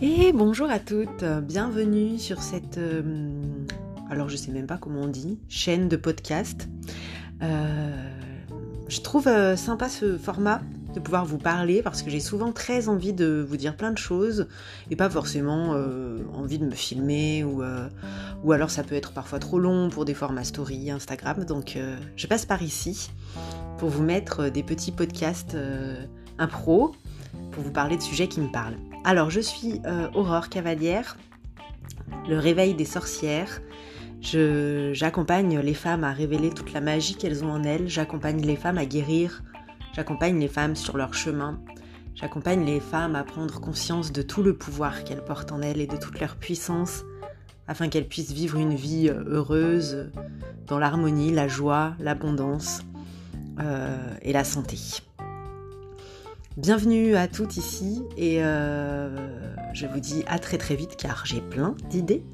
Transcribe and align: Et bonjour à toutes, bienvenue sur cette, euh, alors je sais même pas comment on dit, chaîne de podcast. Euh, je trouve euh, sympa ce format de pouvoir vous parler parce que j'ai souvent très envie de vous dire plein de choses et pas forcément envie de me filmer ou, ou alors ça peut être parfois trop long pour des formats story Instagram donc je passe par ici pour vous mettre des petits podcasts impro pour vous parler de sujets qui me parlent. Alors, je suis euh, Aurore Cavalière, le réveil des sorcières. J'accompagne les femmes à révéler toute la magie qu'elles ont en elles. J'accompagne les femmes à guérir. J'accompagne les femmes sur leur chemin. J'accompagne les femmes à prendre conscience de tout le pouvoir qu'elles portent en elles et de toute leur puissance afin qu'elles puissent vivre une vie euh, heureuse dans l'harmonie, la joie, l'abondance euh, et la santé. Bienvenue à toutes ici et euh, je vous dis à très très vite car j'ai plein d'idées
Et 0.00 0.32
bonjour 0.32 0.70
à 0.70 0.78
toutes, 0.78 1.24
bienvenue 1.42 2.20
sur 2.20 2.40
cette, 2.40 2.78
euh, 2.78 3.02
alors 4.08 4.28
je 4.28 4.36
sais 4.36 4.52
même 4.52 4.68
pas 4.68 4.78
comment 4.78 5.00
on 5.00 5.08
dit, 5.08 5.40
chaîne 5.48 5.88
de 5.88 5.96
podcast. 5.96 6.68
Euh, 7.42 8.10
je 8.86 9.00
trouve 9.00 9.26
euh, 9.26 9.56
sympa 9.56 9.88
ce 9.88 10.16
format 10.16 10.62
de 10.94 11.00
pouvoir 11.00 11.24
vous 11.24 11.38
parler 11.38 11.82
parce 11.82 12.02
que 12.02 12.10
j'ai 12.10 12.20
souvent 12.20 12.52
très 12.52 12.88
envie 12.88 13.12
de 13.12 13.44
vous 13.48 13.56
dire 13.56 13.76
plein 13.76 13.90
de 13.90 13.98
choses 13.98 14.46
et 14.88 14.94
pas 14.94 15.10
forcément 15.10 15.76
envie 16.32 16.58
de 16.58 16.64
me 16.64 16.74
filmer 16.74 17.44
ou, 17.44 17.62
ou 18.42 18.52
alors 18.52 18.70
ça 18.70 18.82
peut 18.82 18.94
être 18.94 19.12
parfois 19.12 19.38
trop 19.38 19.58
long 19.58 19.90
pour 19.90 20.06
des 20.06 20.14
formats 20.14 20.44
story 20.44 20.90
Instagram 20.90 21.44
donc 21.44 21.76
je 22.16 22.26
passe 22.26 22.46
par 22.46 22.62
ici 22.62 23.10
pour 23.76 23.90
vous 23.90 24.02
mettre 24.02 24.48
des 24.48 24.62
petits 24.62 24.90
podcasts 24.90 25.58
impro 26.38 26.92
pour 27.52 27.62
vous 27.62 27.72
parler 27.72 27.98
de 27.98 28.02
sujets 28.02 28.26
qui 28.26 28.40
me 28.40 28.50
parlent. 28.50 28.78
Alors, 29.04 29.30
je 29.30 29.40
suis 29.40 29.80
euh, 29.86 30.08
Aurore 30.14 30.48
Cavalière, 30.48 31.16
le 32.28 32.38
réveil 32.38 32.74
des 32.74 32.84
sorcières. 32.84 33.60
J'accompagne 34.20 35.58
les 35.60 35.74
femmes 35.74 36.04
à 36.04 36.12
révéler 36.12 36.50
toute 36.50 36.72
la 36.72 36.80
magie 36.80 37.14
qu'elles 37.14 37.44
ont 37.44 37.52
en 37.52 37.62
elles. 37.62 37.88
J'accompagne 37.88 38.42
les 38.42 38.56
femmes 38.56 38.78
à 38.78 38.84
guérir. 38.84 39.42
J'accompagne 39.94 40.38
les 40.38 40.48
femmes 40.48 40.76
sur 40.76 40.96
leur 40.96 41.14
chemin. 41.14 41.60
J'accompagne 42.14 42.64
les 42.64 42.80
femmes 42.80 43.14
à 43.14 43.22
prendre 43.22 43.60
conscience 43.60 44.12
de 44.12 44.22
tout 44.22 44.42
le 44.42 44.56
pouvoir 44.56 45.04
qu'elles 45.04 45.24
portent 45.24 45.52
en 45.52 45.62
elles 45.62 45.80
et 45.80 45.86
de 45.86 45.96
toute 45.96 46.20
leur 46.20 46.36
puissance 46.36 47.04
afin 47.68 47.88
qu'elles 47.88 48.08
puissent 48.08 48.32
vivre 48.32 48.58
une 48.58 48.74
vie 48.74 49.08
euh, 49.08 49.22
heureuse 49.26 50.10
dans 50.66 50.78
l'harmonie, 50.78 51.30
la 51.30 51.46
joie, 51.46 51.94
l'abondance 52.00 52.80
euh, 53.60 53.96
et 54.22 54.32
la 54.32 54.42
santé. 54.42 54.78
Bienvenue 56.58 57.14
à 57.14 57.28
toutes 57.28 57.56
ici 57.56 58.02
et 58.16 58.42
euh, 58.42 59.08
je 59.74 59.86
vous 59.86 60.00
dis 60.00 60.24
à 60.26 60.40
très 60.40 60.58
très 60.58 60.74
vite 60.74 60.96
car 60.96 61.24
j'ai 61.24 61.40
plein 61.40 61.76
d'idées 61.88 62.24